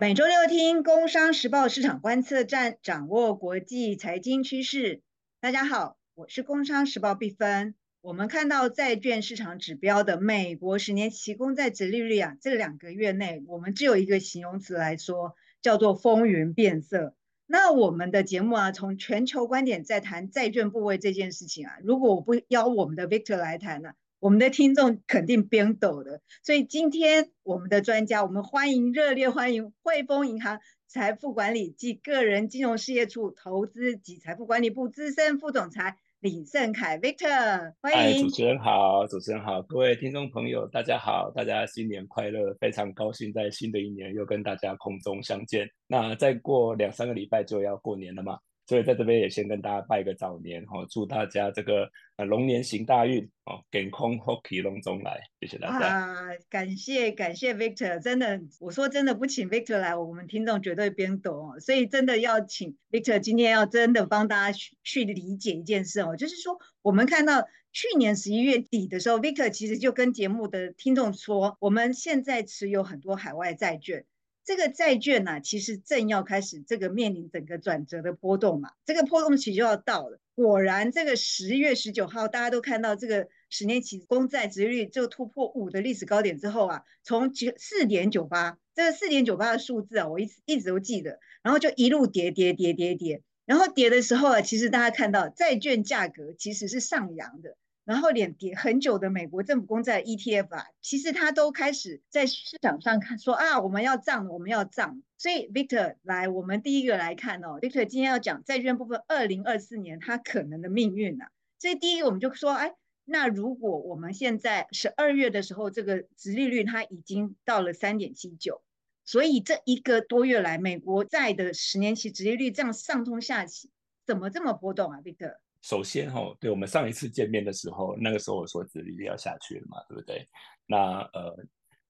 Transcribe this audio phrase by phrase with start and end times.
[0.00, 5.02] 每周六听《工商时报》市场观测站，掌握国际财经趋势。
[5.42, 7.74] 大家好，我是《工商时报》毕芬。
[8.00, 17.14] 我们看到债券市场指标的美国十年期公债殖利率啊，这两个月内，我们只有一个形容词来说，叫做风云变色。
[17.44, 23.90] 那我们的节目啊，从全球观点在谈债券部位这件事情啊，如果我不邀我们的 Victor 来谈呢？
[24.20, 45.66] 我们的听众肯定边抖的，所以今天我们的专家，我们欢迎热烈欢迎汇丰银行财富管理暨个人金融事业处投资及财富管理部资深副总裁李胜凯 Victor，欢迎主持人好，主持人好，各位听众朋友大家好，大家新年快乐，非常高兴在新的一年又跟大家空中相见。
[45.86, 48.38] 那再过两三个礼拜就要过年了嘛。
[48.70, 55.88] 所以在这边也先跟大家拜个早年哈，祝大家这个呃龙年行大运哦，健康福气龙中来，谢谢大家。
[55.88, 56.14] 啊，
[56.48, 61.58] 感谢感谢 Victor，真的，我说真的不请 Victor 来，我们听众绝对边懂哦。
[61.58, 74.04] 所以真的要请 Victor 今天要真的帮大家去去理解一件事哦，就是说我们看到去年十一月底的时候，Victor 其实就跟节目的听众说，我们现在持有很多海外债券。
[74.50, 80.18] 这个债券呢，其实正要开始这个面临整个转折的波动嘛，这个波动期就要到了。
[80.34, 97.56] 果然，这个十月十九号，大家都看到这个十年期公债殖率就突破五的历史高点之后啊，从九四点九八，这个四点九八的数字啊，我一直一直都记得，然后就一路跌跌跌跌跌，然后跌的时候啊，其实大家看到债券价格其实是上扬的。
[97.90, 105.02] 然后连跌很久的美国政府公债 ETF 啊，其实它都开始在市场上看说啊，我们要涨，我们要涨。
[105.18, 111.24] 所以 Victor 来，我们第一个来看哦，Victor 今天要讲债券部分，二零二四年它可能的命运呐。
[111.58, 112.74] 所以第一个我们就说，哎，
[113.04, 118.62] 那如果我们现在十二月的时候，这个殖利率它已经到了三点七九，
[119.04, 123.68] 所以这一个多月来，美国债的十年期殖利率这样上冲下起，
[124.06, 125.38] 怎么这么波动啊，Victor？
[125.62, 130.26] 首先哈，对我们上一次见面的时候，那个时候我说利率要下去了嘛，对不对？
[130.66, 131.36] 那呃，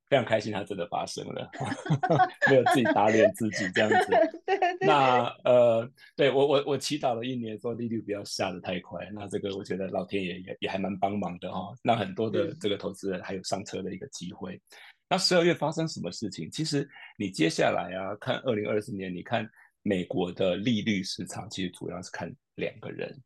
[0.08, 1.50] 非常开心，它真的发生了，
[2.50, 4.40] 没有自己打脸自己这样子。
[4.80, 9.08] 那呃，对我我我祈祷了一年，说利率不要下的太快。
[9.12, 14.60] 那这个我觉得老天爷也也还蛮帮忙的哈，让很多的这个投资人还有上车的一个机会。
[15.08, 16.50] 那十二月发生什么事情？
[16.50, 19.48] 其实你接下来啊，看二零二四年，你看
[19.82, 23.16] 美国的利率市场，其实主要是看两个人。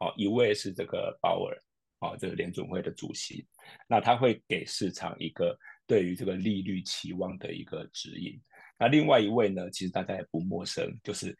[0.00, 1.56] 哦，一位是这个鲍尔，
[2.00, 3.46] 哦，这个联准会的主席，
[3.86, 5.56] 那他会给市场一个
[5.86, 8.40] 对于这个利率期望的一个指引。
[8.78, 11.36] 那另外一位呢，其实大家也不陌生，就是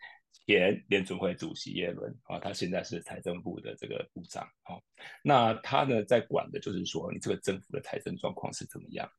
[0.47, 4.77] 前联准会主席耶伦，啊，他现在是财政部的这个部长，哦，
[5.25, 9.11] 那他呢在管的就是说你这个政府的财政状况是怎么样，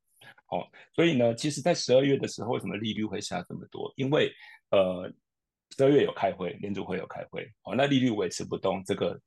[0.51, 0.61] 哦，
[0.93, 3.91] 所以呢，其实，在十二月的时候，为什么利率会下这么多？
[3.95, 4.31] 因为
[4.69, 5.11] 呃，
[5.75, 9.19] 十二月有开会，联储会有开会，哦，那利率维持不动，这个。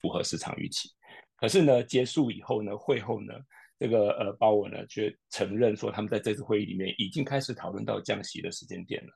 [0.00, 0.88] 符合市场预期，
[1.36, 3.34] 可是呢，结束以后呢，会后呢，
[3.78, 9.12] 这个呃鲍尔呢却承认说，他们在这次会议里面已经开始讨论到降息的时间点了，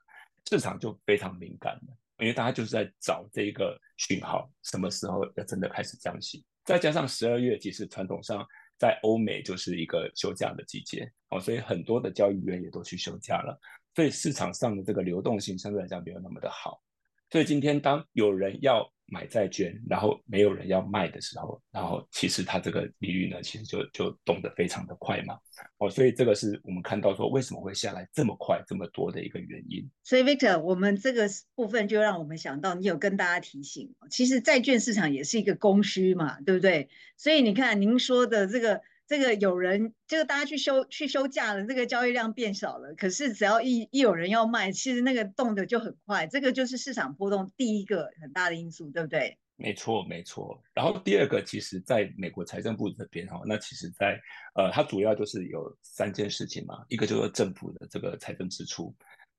[0.49, 6.44] 市场就非常敏感了，因为大家就是在找这个讯号，什么时候要真的开始降息。
[6.65, 8.47] 再加上十二月其实传统上
[8.78, 13.59] 在欧美就是一个休假的季节哦，所以很多的交易员也都去休假了，
[13.94, 16.83] 所以市场上的这个流动性相对来讲没有那么的好。
[17.31, 25.39] 所以今天当有人要买债券，然后没有人要卖的时候，然后其实它这个利率呢，其实就就动得非常的快嘛。
[25.79, 29.89] 哦，所以这个是我们看到说为什么会下来这么快、这么多的一个原因。
[30.03, 36.89] 所以 Victor，我们这个部分就让我们想到，你有跟大家提醒，其实债券市场也是一个供需嘛，对不对？
[37.17, 38.81] 所以你看您说的这个。
[39.07, 42.95] 这个有人，这个大家去休去休假了，这个交易量变少了。
[42.95, 46.27] 可是只要一一有人要卖，其实那个动的就很快。
[46.27, 49.37] 这个就是市场波动第一个很大的因素，对不对？
[49.57, 50.61] 没错，没错。
[50.75, 54.19] 然后第二个，其实在美国财政部这边哈，那其实在
[54.55, 56.85] 呃，它主要就是有三件事情嘛。
[56.89, 58.93] 一个就是政府的这个财政支出，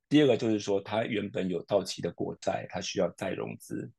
[0.08, 3.92] 第二个就是说它原本有到期的国债，它需要再融资。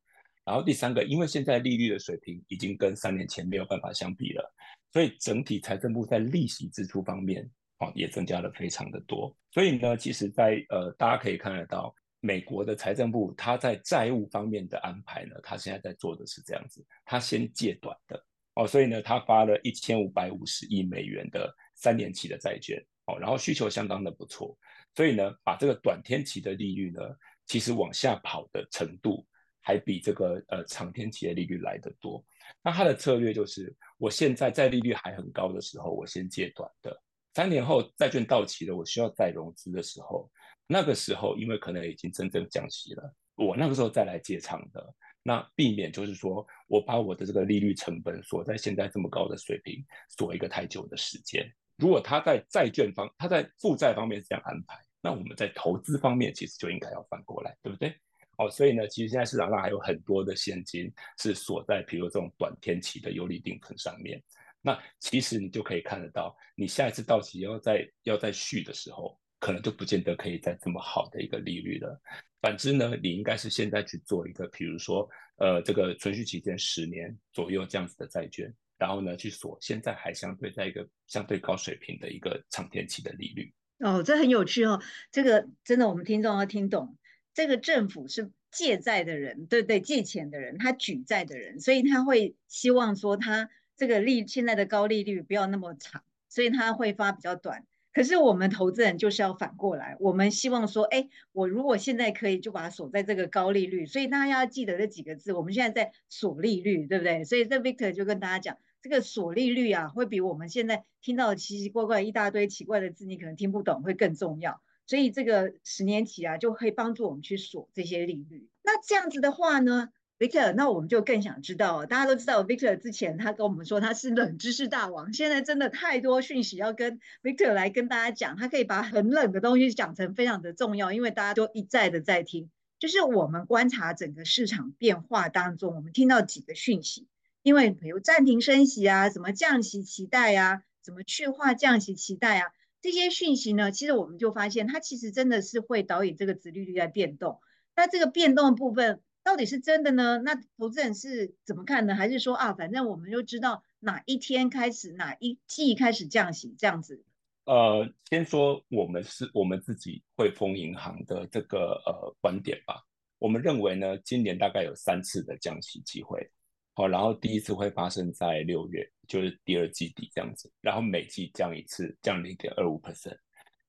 [0.45, 4.55] 然后第三个，因为现在利率的水平已经跟三年前没有办法相比了。
[4.97, 7.47] 所以整体财政部在利息支出方面，
[7.81, 9.37] 哦，也增加了非常的多。
[9.51, 24.57] 所以呢，其实，在呃，大家可以看得到，美国的财政部它在债务方面的安排呢，它现在在做的是这样子，它先借短的，哦，所以呢，它发了一千五百五十亿美元的三年期的债券，哦，然后需求相当的不错，
[24.95, 27.03] 所以呢，把这个短天期的利率呢，
[27.45, 29.27] 其实往下跑的程度，
[29.67, 32.25] 还比这个呃长天期的利率来得多。
[32.63, 36.93] 那他的策略就是，我现在在利率还很高的时候，我先借短的；
[37.35, 40.31] 三年后债券到期了，我需要再融资的时候，
[40.69, 49.85] 那个时候因为可能已经真正降息了，我那个时候再来借长的，那避免就是说我把我的这个利率成本锁在现在这么高的水平，
[50.17, 51.45] 锁一个太久的时间。
[51.77, 57.93] 如果他在债券方，他在负债方面是这样安排，那我们在投资方面其实就应该要反过来，对不对？
[58.39, 64.23] 哦，所以呢，其实现在市场上还有很多的现金是锁在，比如这种短天期的有利定存上面。
[64.61, 72.01] 那其实你就可以看得到，你下一次到期要再要再续的时候，可能就不见得可以再这么好的一个利率了。
[72.41, 83.53] 反之呢，你应该是现在去做一个，比如说，呃，这个存续期间十年左右这样子的债券，然后呢去锁现在还相对在一个相对高水平的一个长天期的利率。
[83.79, 86.97] 哦，这很有趣哦，这个真的我们听众要听懂。
[87.37, 97.67] 这个政府是借债的人，对对，借钱的人，他举债的人，所以他会希望说，他这个利现在的高利率不要那么长，所以他会发比较短。
[97.93, 107.25] 可是我们投资人就是要反过来，我们希望说，哎，我如果现在可以就把它锁在这个高利率，所以大家要记得这几个字，我们现在在锁利率，对不对？
[107.25, 114.63] 所以这 Victor 就跟大家讲，这个锁利率啊，会比我们现在听到奇奇怪怪一大堆奇怪的字，你可能听不懂，会更重要。
[114.87, 118.49] 所以这个十年期啊，就可以帮助我们去锁这些利率。
[118.63, 132.51] 那这样子的话呢，Victor，那我们就更想知道，大家都知道 Victor 之前他跟我们说他是冷知识大王，现在真的太多讯息要跟 Victor 来跟大家讲，他可以把很冷的东西讲成非常的重要，因为大家都一再的在听。
[132.79, 137.09] 就是我们观察整个市场变化当中，我们听到几个讯息，
[137.43, 142.53] 因为比如暂停升息啊，什么降息期待啊，什么去化降息期待啊。
[142.83, 147.41] 这些讯息呢，其实我们就发现，它其实真的是会导引这个殖利率在变动。
[147.75, 150.19] 那这个变动的部分到底是真的呢？
[150.25, 151.95] 那投资人是怎么看呢？
[151.95, 157.05] 还是说啊，反正我们就知道哪一天开始，哪一季开始降息这样子？
[157.45, 162.85] 呃，先说我们是我们自己汇丰银行的这个呃观点吧。
[163.19, 166.31] 我们认为呢，今年大概有三次的降息机会。
[166.79, 173.17] 好，然后第一次会发生在六月，就是第二季底这样子，然后每季降一次，降零点二五 percent，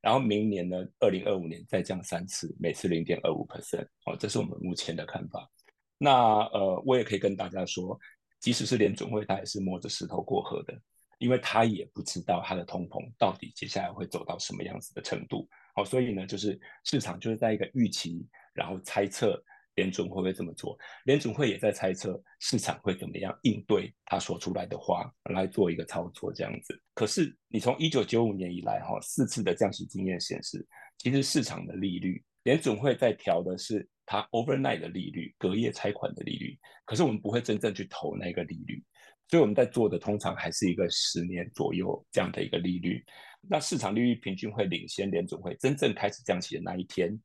[0.01, 3.87] 然后明年呢，二零二五年再降三次，每次零点二五 percent。
[4.03, 5.49] 好，这是我们目前的看法。
[5.97, 6.11] 那
[6.47, 7.97] 呃，我也可以跟大家说，
[8.41, 10.77] 即使是联总会，他也是摸着石头过河的，
[11.17, 15.47] 因为他也不知道他的通膨到底接下来会走到什么样子的程度。
[15.73, 19.41] 好，所以呢，就是市场就是在一个预期，然后猜测。
[19.77, 20.77] 联准会不会这么做？
[21.05, 26.79] 联准会也在猜测市场会怎么样应对他说出来的话来做一个操作，这样子。
[26.95, 36.57] 可是你从一九九五年以来，哈四次的降息经验显示，其实市场的利率，联准会在调的是它 overnight 的利率，隔夜拆款的利率。
[36.83, 38.83] 可是我们不会真正去投那个利率，
[39.29, 43.05] 所以我们在做的通常还是一个十年左右这样的一个利率。
[43.47, 47.15] 那市场利率平均会领先联准会真正开始降息的那一天。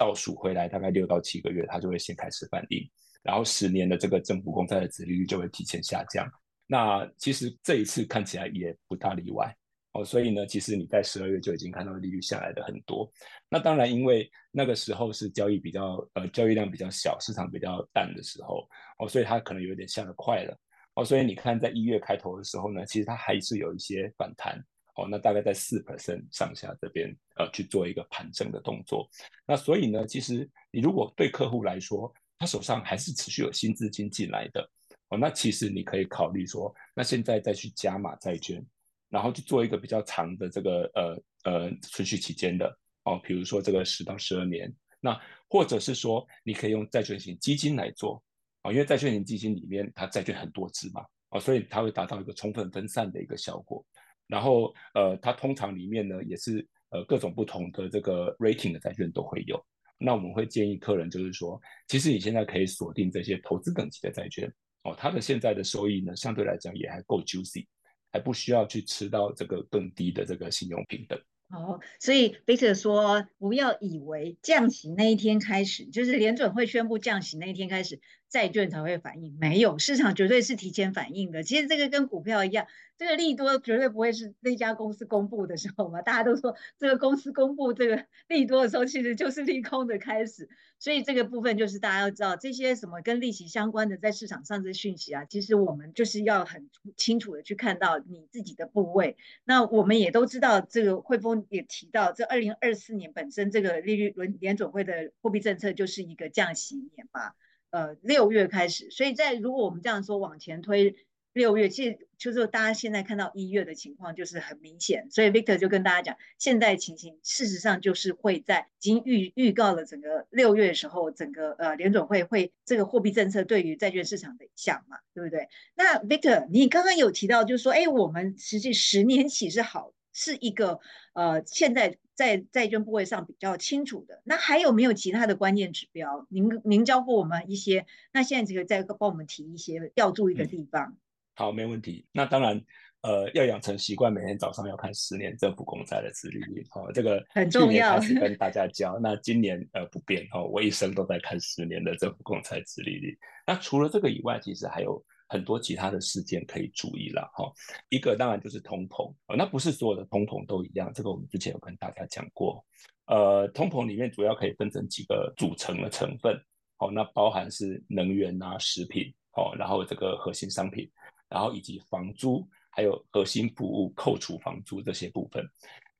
[0.00, 2.90] 倒数回来大概六到七个月，它就会先开始反应，
[3.22, 6.26] 然后十年的这个政府公债的殖利率就会提前下降。
[6.66, 9.54] 那其实这一次看起来也不大例外
[9.92, 13.12] 哦，所以呢，其实你在十二月就已经看到利率下来的很多。
[13.50, 18.66] 那当然，因为那个时候是交易比较呃交易量比较小，市场比较淡的时候
[19.00, 20.56] 哦，所以它可能有点下得快了
[20.94, 21.04] 哦。
[21.04, 24.58] 所以你看在一月开头的时候呢，其实它还是有一些反弹。
[25.00, 29.08] 哦，那大概在四 percent 上下这边，呃，去做一个盘整的动作。
[29.46, 34.68] 那所以呢，其实你如果对客户来说，他手上还是持续有新资金进来的，
[35.08, 38.64] 哦，那其实你可以考虑说，那现在再去加码债券，
[39.08, 48.22] 然后去做一个比较长的这个呃呃存续期间的，哦，比如说这个十到十二年，那或者是说你可以用债券型基金来做，
[48.62, 53.84] 啊，因为债券型基金里面它债券很多支嘛，哦，所以它会达到一个充分分散的一个效果。
[54.30, 59.62] 然后，呃，它通常里面呢也是呃各种不同的这个 rating 的债券都会有。
[59.98, 64.50] 那我们会建议客人就是说，其实你现在可以锁定这些投资等级的债券
[64.84, 67.66] 哦，它的现在的收益呢相对来讲也还够 juicy，
[68.10, 71.20] 还不需要去吃到这个更低的这个信用平等。
[71.50, 79.36] 哦，所以 Victor 说，不要以为降息那一天开始，就是联准会宣布降息那一天开始，债券才会反应。
[79.38, 81.42] 没有，市场绝对是提前反应的。
[81.42, 82.66] 其实这个跟股票一样。
[82.96, 86.02] 这个利多绝对不会是那家公司公布的时候嘛？
[86.02, 90.50] 大家都说这个公司公布这个 利多的时候，其实就是利空的开始。
[90.78, 99.16] 所以这个部分就是大家要知道，这些什么跟利息相关的在市场上的讯息啊，其实我们就是要很清楚的去看到你自己的部位。
[99.44, 107.32] 那我们也都知道，这个汇丰也提到，这二零二四年本身这个利率轮联总会的货币政策就是一个降息年嘛，
[107.70, 108.90] 呃，六月开始。
[108.90, 110.96] 所以在如果我们这样说往前推。
[111.32, 125.48] 六月，其实就是大家现在看到一月的情况就是很明显，所以 Victor 就跟大家讲，现在情形事实上就是会在已经预预告了整个六月的时候，整个呃联总会会这个货币政策对于债券市场的影响嘛，对不对？
[125.76, 130.80] 那 Victor，你刚刚有提到就是说，哎，我们实际十年起是好，是一个
[131.12, 134.20] 呃现在在债券部位上比较清楚的。
[134.24, 136.26] 那还有没有其他的关键指标？
[136.28, 140.96] 您您教过我们一些，那现在这个再帮我们提一些要注意的地方。
[141.34, 142.04] 好，没问题。
[142.12, 142.62] 那当然，
[143.00, 146.62] 呃，要养成习惯，每天早上要看十年政府公债的资利率。
[146.74, 147.98] 哦，这个很重要。
[147.98, 153.18] 开始 跟大家教，那今年呃不变哦，我一生都在看十年的政府公债资利率。
[153.46, 157.50] 那除了这个以外，其实还有很多其他的事件可以注意了哈。
[157.88, 162.62] 一个当然就是通膨哦，那不是所有的通膨都一样，这个我们之前有跟大家讲过。
[163.06, 166.34] 呃，通膨里面主要可以分成几个组成的成分，
[166.78, 170.90] 哦，那包含是能源啊、食品哦，然后这个核心商品。
[171.28, 175.48] 然后以及房租，还有核心服务扣除房租这些部分。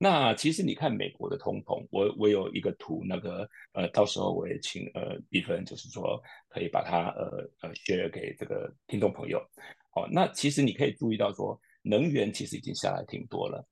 [0.03, 9.39] 那其实你看美国的通膨，我我有一个图，那个呃，到时候我也请呃一分，就是说可以把它呃呃 share 给这个听众朋友。
[9.91, 13.63] 好，那其实你可以注意到说，能源其实已经下来挺多了。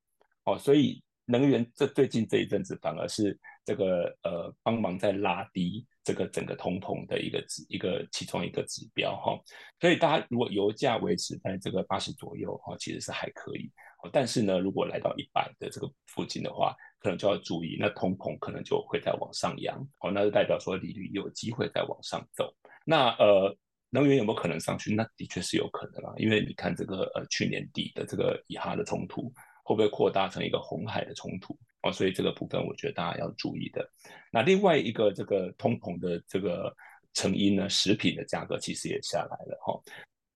[0.45, 5.87] 哦，所以能源这最近这一阵子反而是这个呃帮忙在拉低。
[6.05, 9.39] 这个整个通膨的一个指一个其中一个指标哈，
[9.79, 13.71] 所以大家如果油价维持在这个八十左右哈，其实是还可以。
[14.13, 19.77] 但是呢，如果来到一百的这个附近的话，可能就要注意，那通膨可能就会再往上扬。
[20.01, 22.55] 哦，那就代表说利率有机会再往上走。
[22.85, 23.57] 那呃，
[23.91, 24.95] 能源有没有可能上去？
[24.95, 29.33] 那的确是有可能啊，因为你看这个呃去年底的这个以哈的冲突。
[29.65, 31.93] 会不会扩大成一个红海的冲突哦？
[31.93, 33.87] 所以这个部分我觉得大家要注意的。
[34.33, 36.75] 那另外一个这个通膨的这个
[37.13, 39.79] 成因呢，食品的价格其实也下来了哈。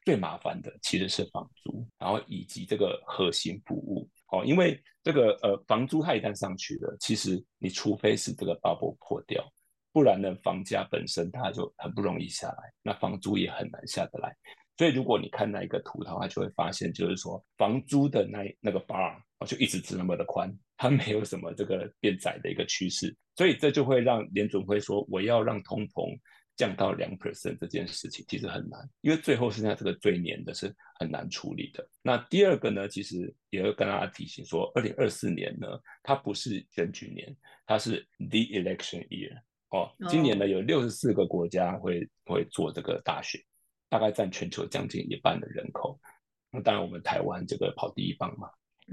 [0.04, 9.44] 最麻烦的其实是房租，然后以及这个核心服务哦，因为这个呃房租它一旦上去了，其实你除非是这个 bubble 破掉，
[9.92, 14.35] 不然呢房价本身它就很不容易下来，那房租也很难下得来。
[14.78, 19.16] 所以如果你看那一个图的话，就会发现，就是说房租的那那个 bar，
[19.47, 23.14] 就一直只那么的宽，它没有什么这个变窄的一个趋势。
[23.37, 26.18] 所以这就会让联准会说，我要让通膨
[26.56, 31.87] 降到两 percent 这件事情其实很难，因为最后剩下这个最黏的是很难处理的。
[32.02, 35.66] 那第二个呢，其实也要跟大家提醒说，二零二四年呢，
[36.02, 39.37] 它不是选举年，它是 the election year
[39.71, 39.90] 哦。
[40.09, 43.40] 今年呢，有六十四个国家会会做这个大选。
[43.88, 46.00] 大概占全球将近一半的人口，
[46.50, 48.49] 那当然我们台湾这个跑第一棒嘛，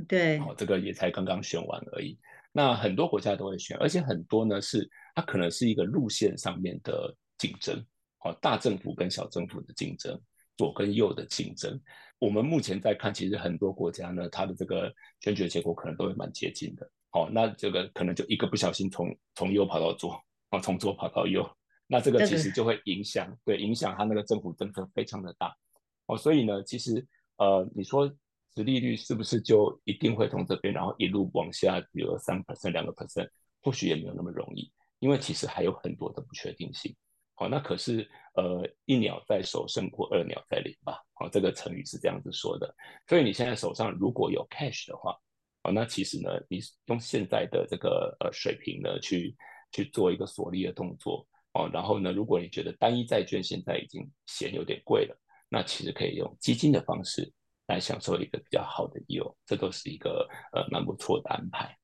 [0.09, 2.19] 对，哦，这个也才刚刚选完而已。
[2.51, 4.85] 那很多国家都会选，而且很多呢是
[5.15, 7.83] 它可能是一个路线上面的竞争，
[8.23, 10.21] 哦，大政府跟小政府的竞争，
[10.57, 11.81] 左跟右的竞争。
[12.19, 21.49] 我们目前在看，其实很多国家呢，它的这个选举结果可能都会蛮接近的，哦，那这个可能就一个不小心从从右跑到左，哦，从左跑到右。
[21.87, 25.55] 那这个其实就会影响，对，影响它那个政府政策非常的大
[26.05, 27.03] 哦，所以呢，其实
[27.37, 28.07] 呃，你说
[28.53, 33.29] 殖利率是不是就一定会从这边然后一路往下，比如三 percent 两个 percent，
[33.61, 36.93] 或许也没有那么容易，因为其实还有很多的不确定性。
[37.39, 41.01] 哦，那可是呃，一鸟在手胜过二鸟在林吧？
[41.13, 42.73] 好，这个成语是这样子说的。
[43.07, 45.17] 所以你现在手上如果有 cash 的话，
[45.63, 49.35] 哦，那其实呢，你用现在的这个呃水平呢，去
[49.71, 51.25] 去做一个锁利的动作。
[51.53, 55.19] 哦，然后呢，如果你觉得单一债券现在已经嫌有点贵了，
[55.49, 57.31] 那其实可以用基金的方式
[57.65, 61.75] 来享受一个比较好的 yield，这都是一个呃蛮不错的安排。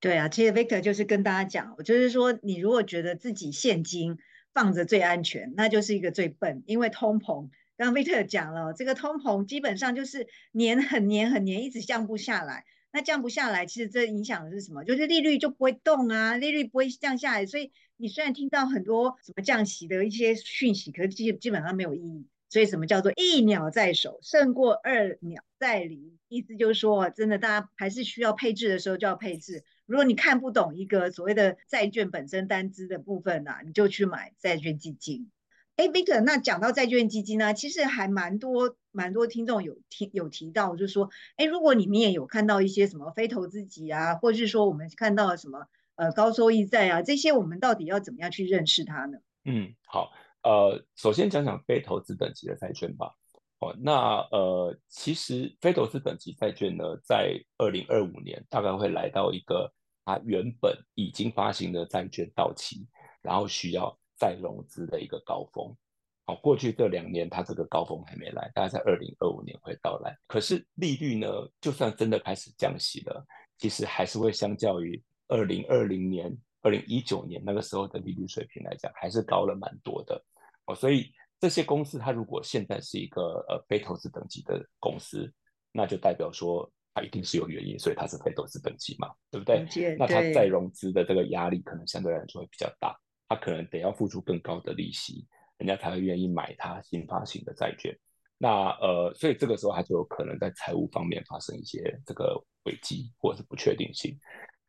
[0.00, 4.18] 对啊，其实 Victor 就是跟大家讲，就是说你如果觉得自己现金
[4.56, 12.64] 放着最安全，那就是一个最笨，因为通膨，刚刚 Victor 讲了，这个通膨基本上就是年很年很年一直降不下来。
[12.90, 14.82] 那降不下来，其实这影响的是什么？
[14.82, 17.44] 就是利率就不会动啊，利率不会降下来。
[17.44, 22.26] 所以你虽然听到很多什么降息的一些讯息，可是基基本上没有意义。
[22.48, 26.18] 所以什么叫做一鸟在手胜过二鸟在林？
[26.28, 29.62] 意思就是说，真的大家还是需要配置的时候就要配置。
[29.86, 35.30] 如果你看不懂一个所谓的债券本身单资的部分呐，你就去买债券基金。
[35.76, 49.18] 哎，Victor，那讲到债券基金呢，其实还蛮多蛮多听众有提有提到，就是说，哎，如果你们也有看到一些什么非投资级啊，或是说我们看到什么呃高收益债啊，这些我们到底要怎么样去认识它呢？
[49.44, 50.12] 嗯，好，
[50.42, 53.14] 呃，首先讲讲非投资等级的债券吧。
[53.58, 59.72] 哦，那呃，其实非投资等级债券呢，在二零二五年大概会来到一个
[60.04, 62.86] 它原本已经发行的债券到期，
[63.22, 63.98] 然后需要。
[64.18, 65.76] 再融资的一个高峰，
[66.24, 70.16] 好，过去这两年它这个高峰还没来，大概在二零二五年会到来。
[70.26, 71.28] 可是利率呢，
[71.60, 73.22] 就算真的开始降息了，
[73.58, 74.98] 其实还是会相较于
[75.28, 80.18] 二零二零年、二零一九年那个时候的利率水平来讲，还是高了蛮多的。
[80.64, 81.12] 哦，所以
[81.46, 85.32] 这些公司它如果现在是一个呃非投资等级的公司，
[85.70, 89.64] 那就代表说它一定是有原因，所以它是非投资等级嘛，对不对？
[89.96, 92.98] 那它再融资的这个压力可能相对来说会比较大，
[93.28, 95.24] 它可能得要付出更高的利息。
[95.58, 97.96] 人家才会愿意买它新发行的债券，
[98.38, 104.18] 那呃，所以这个时候它就有可能在财务方面发生一些这个危机或者是不确定性，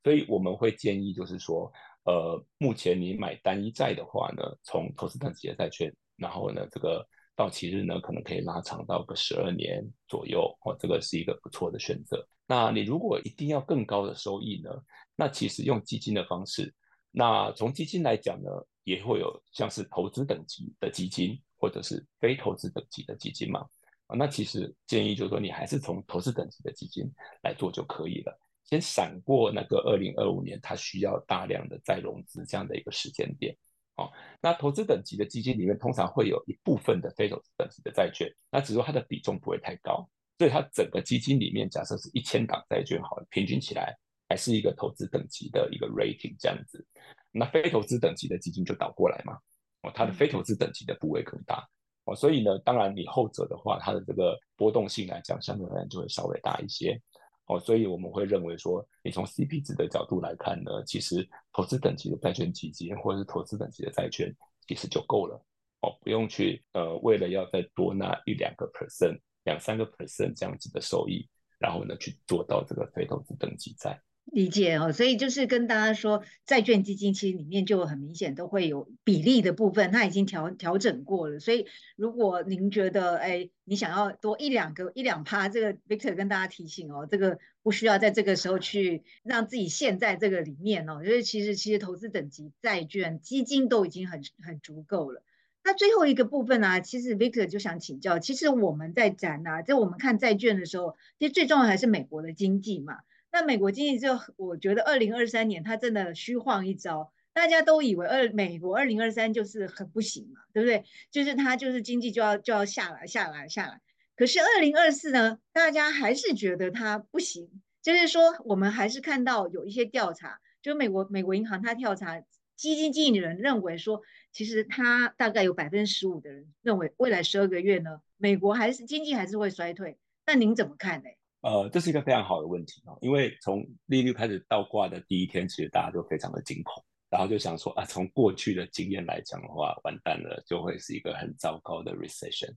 [0.03, 1.69] 所以我们会建议就是说，
[2.05, 12.27] 呃，目前你买单一债的话呢，从投资等级的债券，然后呢，这个到期日呢可能可以拉长到个十二年左右，哦，这个是一个不错的选择。
[12.45, 14.69] 那你如果一定要更高的收益呢，
[15.15, 16.73] 那其实用基金的方式，
[17.11, 18.49] 那从基金来讲呢？
[18.87, 23.59] 也会有像是投资等级的基金，或者是非投资等级的基金嘛？
[24.05, 27.03] 啊，那其实建议就是说，你还是从投资等级的基金
[27.43, 28.39] 来做就可以了。
[28.63, 33.53] 先闪过那个二零二五年它需要大量的再融资这样的一个时间点。
[33.97, 34.11] 哦，
[34.41, 43.97] 那投资等级的基金里面通常会有一部分的非投资等级的债券，那只是说它的比重不会太高，所以它整个基金里面假设是一千档债券好了，平均起来
[44.29, 46.85] 还是一个投资等级的一个 rating 这样子。
[47.31, 49.33] 那非投资等级的基金就倒过来嘛，
[49.81, 51.67] 哦，它的非投资等级的部位更大，
[52.05, 56.99] 哦，所以呢，当然你后者的话，它的这个波动性来讲，相对而言就会稍微大一些，
[57.47, 64.33] 哦，所以我们会认为说，你从 CP 值的角度来看呢，其实投资等级的债券基金或者是投资等级的债券
[64.67, 65.41] 其实就够了，
[65.81, 71.25] 哦，不用去呃为了要再多拿一两个 percent、两三个 percent 这样子的收益，
[71.57, 73.97] 然后呢去做到这个非投资等级债。
[74.29, 81.39] 理解哦，所以就是跟大家说，债券基金其实里面就很明显都会有比例的部分，它已经调调整过了。
[81.39, 81.65] 所以
[81.95, 95.23] 如果您觉得，哎，你想要多一两个一两趴，这个 Victor 跟大家提醒哦，这个不需要在这个时候去让自己陷在这个里面哦，就是其实其实投资等级债券基金都已经很很足够了。
[95.63, 102.97] 那最后一个部分呢，其实 Victor 就想请教，其实我们在展啊，在我们看债券的时候，其实最重要还是美国的经济嘛。
[103.31, 110.83] 那美国经济就我觉得二零二三年它真的虚晃一招，大家都以为二美国二零二三就是很不行嘛，对不对？
[111.11, 113.81] 就是它就是经济就要就要下来下来下来。
[114.15, 122.23] 可是二零二四呢，大家还是觉得它不行，就是说我们还是看到有一些调查，就美国美国银行它调查
[122.55, 129.99] 基金经理人认为说，其实他大概有百分之十五的人认为未来十二个月呢，美国还是经济还是会衰退。
[130.25, 131.09] 那您怎么看呢？
[131.41, 142.51] 呃，这是一个非常好的问题哦，因为从利率开始倒挂的第一天，其实大家都非常的惊恐，然后就想说啊，从过去的经验来讲的话，完蛋了，就会是一个很糟糕的 recession。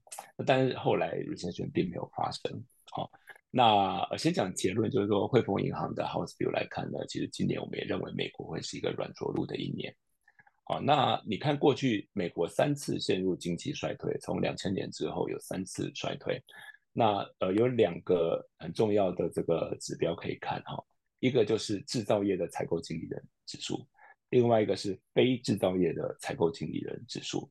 [0.46, 2.64] 但是后来 recession 并没有发生。
[2.90, 3.08] 好，
[3.50, 9.94] 那先讲结论，就是说汇丰银行的 house view 来看呢，其实今年我们也认为美国会是一个软着陆的一年。
[10.64, 16.42] 好，那你看过去美国三次陷入经济衰退，从两千年之后有三次衰退。
[16.92, 20.82] 那呃有两个很重要的这个指标可以看哈，
[21.20, 23.86] 一个就是制造业的采购经理人指数，
[24.30, 27.50] 另外一个是非制造业的采购经理人指数。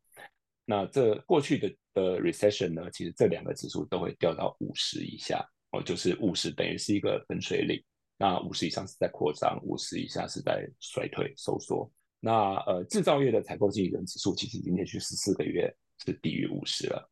[0.65, 7.81] 那这过去的的 recession 呢，其实这两个指数都会掉到五十以下哦，就是五十等于是一个分水岭，
[8.17, 11.91] 那五十以上是在扩张，五十以下是在衰退收缩。
[12.19, 15.73] 那呃制造业的采购经理人指数其实已经连续十四个月
[16.05, 17.09] 是低于五十了。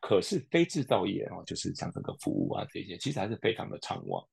[0.00, 4.24] 可是非制造业哦，就是像这个服务啊这些，其实还是非常的畅旺，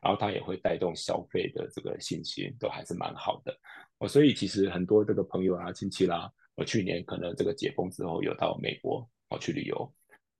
[0.00, 3.56] 然后它也会带动消费的这个信心，都还是蛮好的
[3.98, 4.08] 哦。
[4.08, 9.94] 所以其实很多这个朋友啊、亲戚啦，我去年可能这个解封之后有到美国哦去旅游，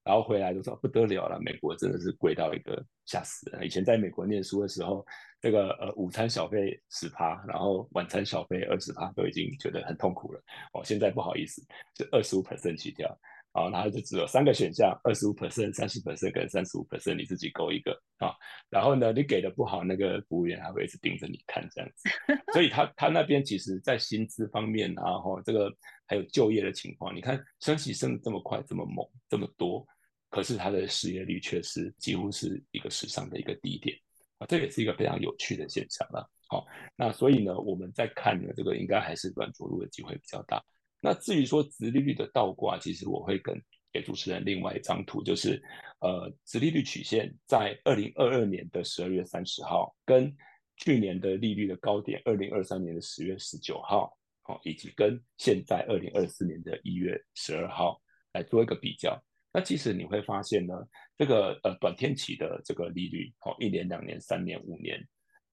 [0.05, 3.65] 然后回来都说不得了了，美国真的是贵到一个吓死人。
[3.65, 5.07] 以前在美国念书的时候，
[5.41, 10.83] 这个呃午餐小费十趴，然后晚餐小费二十趴，都已经觉得很痛苦了哦。
[10.83, 11.63] 现在不好意思，
[11.95, 13.17] 就二十五 percent 起跳。
[13.53, 18.35] 啊，然后就只有三个选项，二十五 percent、三十 percent 跟三十五 percent，你自己勾一个啊。
[18.71, 22.09] 然后呢，你给的不好，那个服务员还会一直盯着你看这样子。
[22.55, 25.71] 所以他他那边其实在薪资方面，然后这个
[26.07, 29.87] 还有就业的情况，你看升息升的这么快、这么猛、这么多，
[30.31, 33.95] 可是他的失业率却是几乎是一个史上的一个低点
[34.39, 36.27] 啊，这也是一个非常有趣的现象了。
[36.49, 40.63] 好，那所以呢，我们在看呢，这个应该还是软着陆的机会比较大。
[41.05, 43.61] 那至于说直利率的倒挂，其实我会跟
[43.93, 45.61] 给主持人另外一张图，就是
[45.99, 50.33] 呃，直利率曲线在二零二二年的十二月三十号，跟
[50.77, 58.01] 去年的利率的高点二零二三年的十月十九号，好，以及跟现在二零二四年的一月十二号，
[58.33, 59.21] 来做一个比较。
[59.53, 60.75] 那其实你会发现呢，
[61.19, 65.05] 这个呃短天期的这个利率，哦，一年、两年、三年、五年，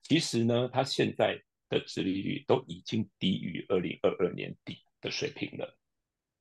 [0.03, 5.77] 其实呢，它现在的殖利率都已经低于二零二二年底的水平了。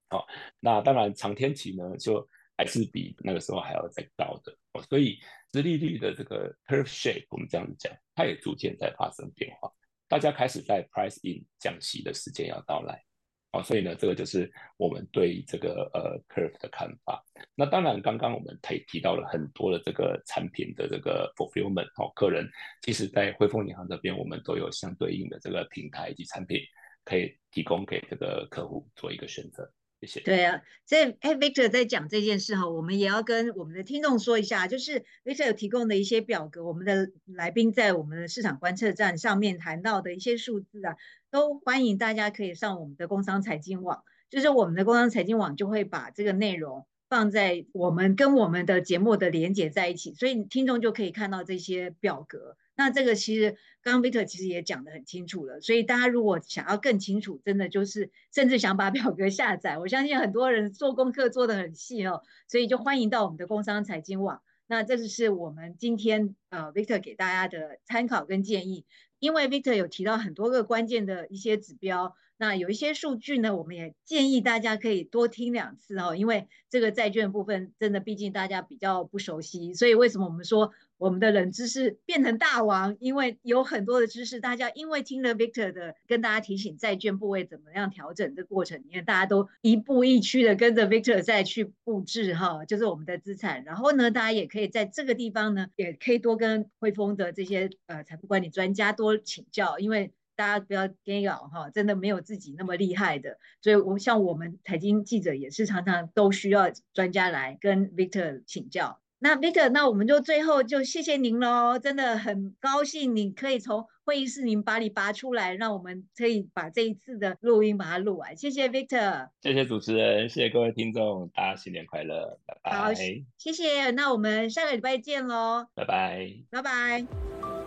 [0.09, 0.27] 好，
[0.61, 4.57] 那当然长天期呢，就还是比那个时候还要再高的。
[4.73, 5.19] 哦，所以
[5.53, 9.71] 殖利率的这个 curve shape，我们这样子讲，它也逐渐在发生变化。
[10.09, 13.05] 大家开始在 price in 降息的时间要到来。
[13.53, 17.25] 哦，所以呢，这个就是我们对这个呃 curve 的看法。
[17.55, 22.47] 那当然，刚刚我们提提到了很多的这个产品的这个 fulfillment 哦，客人
[22.83, 26.61] 其实在汇丰银行这边，我们都有相对应的这个平台以及产品
[27.09, 29.73] 可以提供给这个客户做一个选择。
[30.03, 30.21] 谢谢。
[30.21, 40.97] 对啊，所以哎，Victor 在讲这件事哈，我们也要跟我们的听众说一下，就是 Victor 有提供的一些表格，我们的来宾在我们的市场观测站上面谈到的一些数字啊，
[41.31, 52.57] 都欢迎大家可以上我们的工商财经网，就是我们的工商财经网就会把这个内容放在我们跟我们的节目的连接在一起，所以听众就可以看到这些表格。
[52.79, 64.41] 那这个其实刚刚 Victor 其实也讲得很清楚了，所以大家如果想要更清楚，真的就是甚至想把表格下载，我相信很多人做功课做得很细哦，所以就欢迎到我们的工商财经网。
[64.69, 68.85] 那这就是我们今天呃 Victor 给大家的参考跟建议，
[69.19, 72.15] 因为 Victor 有提到很多个关键的一些指标。
[72.41, 82.97] 那有一些数据呢，我们也建议大家可以多听两次哦，因为这个债券部分真的毕竟大家比较不熟悉，所以为什么我们说我们的冷知识变成大王？
[83.01, 93.65] 因为有很多的知识，大家因为听了 Victor 的跟大家提醒债券部位怎么样调整的过程，你看大家都一步一趋的跟着 Victor 再去布置哈，就是我们的资产。
[93.65, 100.13] 然后呢，大家也可以在这个地方呢，也可以多跟汇丰的这些呃财富管理专家多请教，因为。
[100.39, 109.01] 大家不要干扰哈，真的没有自己那么厉害的，所以我像我们财经记者也是常常都需要专家来跟 Victor 请教。
[109.21, 118.37] 那 Victor，那我们就最后就谢谢您喽，真的很高兴你可以从会议室您把你拔出来，让我们可以把这一次的录音把它录完。
[118.37, 122.77] 谢谢 Victor，谢谢主持人，谢谢各位听众，大家新年快乐，拜拜。
[122.77, 127.58] 好，谢谢，那我们下个礼拜见喽，拜拜，拜拜。